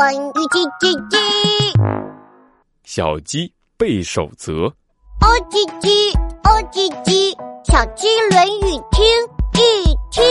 [0.00, 1.18] 关于叽叽叽，
[2.84, 4.62] 小鸡背守则。
[4.62, 9.04] 哦叽叽，哦叽叽，小鸡论语听
[9.52, 10.24] 一听。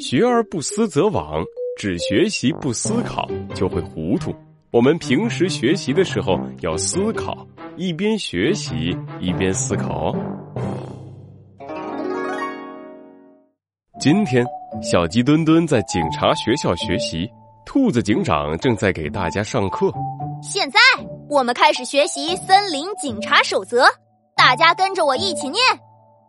[0.00, 1.44] 学而不思则罔，
[1.76, 4.34] 只学习不思考就会糊涂。
[4.70, 7.46] 我们平时学习的时候要思考，
[7.76, 10.16] 一边学习一边思考哦。
[14.00, 14.46] 今天，
[14.82, 17.30] 小鸡墩墩在警察学校学习，
[17.64, 19.90] 兔子警长正在给大家上课。
[20.42, 20.78] 现在，
[21.28, 23.86] 我们开始学习森林警察守则，
[24.36, 25.62] 大家跟着我一起念：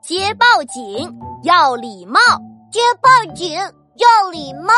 [0.02, 1.12] 接报警
[1.44, 2.20] 要礼貌，
[2.72, 4.74] 接报警要礼貌，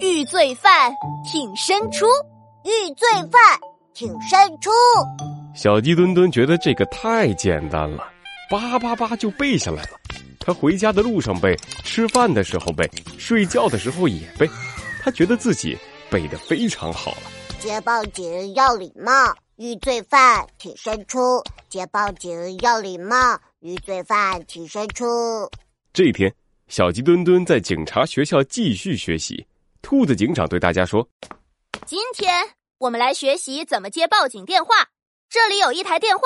[0.00, 0.92] 遇罪犯
[1.30, 2.06] 挺身出，
[2.64, 3.40] 遇罪犯
[3.94, 4.70] 挺身出。
[5.54, 8.04] 小鸡墩墩觉得这个太简单了，
[8.50, 9.90] 叭叭叭就背下来了。
[10.40, 14.48] 他回家的路上背，吃饭的时候背，睡觉的时候也背。
[15.04, 15.76] 他觉得自己
[16.08, 17.22] 背得非常好了。
[17.58, 19.12] 接报警要礼貌，
[19.56, 21.42] 遇罪犯挺身出。
[21.68, 25.04] 接报警要礼貌，遇罪犯挺身出。
[25.92, 26.32] 这一天，
[26.68, 29.44] 小鸡墩墩在警察学校继续学习。
[29.80, 31.06] 兔子警长对大家说
[31.84, 32.32] ：“今天
[32.78, 34.86] 我们来学习怎么接报警电话。
[35.28, 36.22] 这里有一台电话，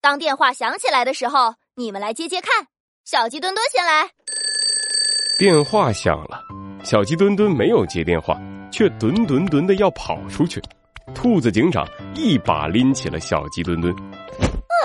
[0.00, 2.68] 当电话响起来的时候，你们来接接看。”
[3.04, 4.10] 小鸡墩墩先来，
[5.38, 6.40] 电话响了，
[6.84, 8.38] 小鸡墩墩没有接电话，
[8.70, 10.62] 却墩墩墩的要跑出去。
[11.14, 13.90] 兔子警长一把拎起了小鸡墩墩。
[13.94, 14.84] 啊，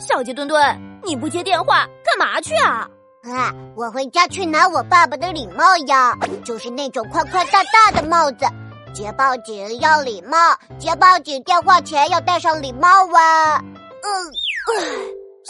[0.00, 0.60] 小鸡墩墩，
[1.04, 2.88] 你不接电话干嘛去啊？
[3.22, 6.12] 啊，我回家去拿我爸爸的礼帽呀，
[6.44, 8.44] 就是那种宽宽大大的帽子。
[8.92, 10.36] 接报警要礼貌，
[10.76, 13.62] 接报警电话前要戴上礼帽啊。
[14.02, 14.10] 嗯，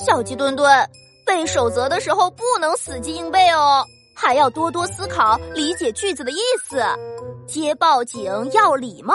[0.06, 0.70] 小鸡墩墩。
[1.24, 3.84] 背守则的时候不能死记硬背哦，
[4.20, 6.82] 还要多多思考，理解句子的意思。
[7.46, 9.14] 接报警要礼貌，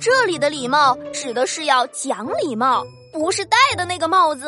[0.00, 4.46] 这里的礼貌指的是要讲礼貌，不是戴的那个帽子。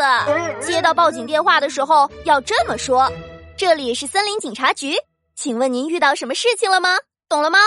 [0.61, 3.11] 接到报警电话的时候要这么说
[3.57, 4.95] ：“这里是森林警察局，
[5.35, 6.91] 请问您遇到什么事情了吗？
[7.27, 7.59] 懂了吗？”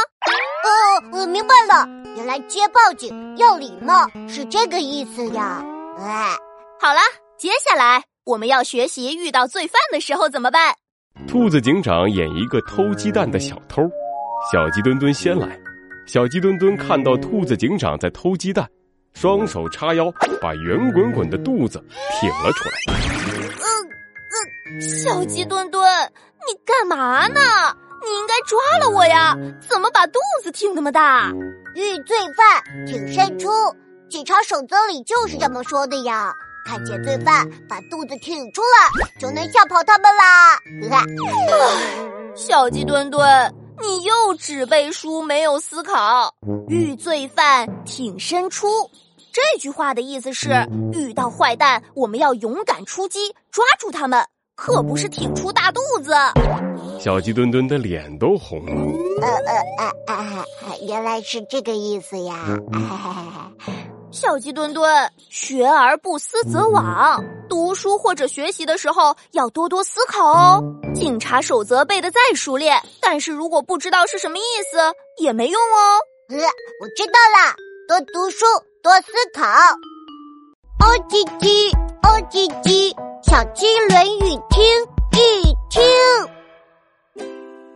[0.64, 5.66] 哦，我明白了，原来接报警要礼貌是这个意思呀。
[5.98, 6.38] 哎，
[6.80, 7.00] 好了，
[7.40, 8.04] 接下来。
[8.26, 10.76] 我们要学习遇到罪犯的时候怎么办？
[11.28, 13.84] 兔子警长演一个偷鸡蛋的小偷，
[14.52, 15.60] 小鸡墩墩先来。
[16.08, 18.68] 小鸡墩墩看到兔子警长在偷鸡蛋，
[19.14, 21.84] 双手叉腰，把圆滚滚的肚子
[22.20, 22.94] 挺了出来。
[23.60, 23.68] 嗯
[24.72, 25.84] 嗯，小鸡墩墩，
[26.48, 27.40] 你干嘛呢？
[28.02, 29.38] 你应该抓了我呀！
[29.70, 31.32] 怎么把肚子挺那么大？
[31.76, 33.50] 遇罪犯挺身出，
[34.10, 36.34] 警察守则里就是这么说的呀。
[36.66, 40.58] 看见罪犯，把肚子挺出来，就能吓跑他们啦！
[42.36, 46.34] 小鸡墩墩，你又只背书没有思考。
[46.68, 48.68] 遇罪犯挺身出，
[49.32, 50.50] 这句话的意思是
[50.94, 54.24] 遇到坏蛋，我们要勇敢出击，抓住他们，
[54.56, 56.14] 可不是挺出大肚子。
[57.00, 58.72] 小鸡墩墩的脸都红了。
[59.22, 59.54] 呃呃
[60.08, 60.16] 呃
[60.64, 62.46] 呃，原来是这个意思呀！
[64.12, 67.24] 小鸡墩墩，学而不思则罔。
[67.48, 70.64] 读书或者学习的时候要多多思考哦。
[70.96, 74.78] 警察守则背的再熟练，但是如果不知道是什么意思，
[75.18, 76.00] 也没用哦。
[76.30, 77.56] 呃，我知道了，
[77.88, 78.46] 多读书，
[78.82, 79.44] 多思考。
[80.80, 81.72] 哦叽叽，
[82.04, 84.64] 哦叽叽，小鸡论语听
[85.14, 85.84] 一听。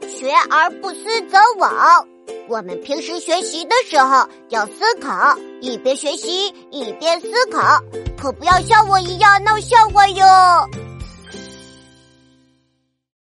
[0.08, 2.08] 学而不思则罔。
[2.50, 7.82] 我们平时学习的时候要思考，一边学习一边思考，
[8.18, 10.26] 可不要像我一样闹笑话哟。